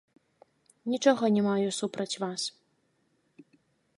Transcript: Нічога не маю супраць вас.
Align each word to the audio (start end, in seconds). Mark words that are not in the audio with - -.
Нічога 0.93 1.23
не 1.35 1.43
маю 1.49 1.69
супраць 1.79 2.19
вас. 2.25 2.41